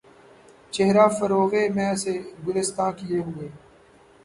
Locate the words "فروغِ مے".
1.17-1.87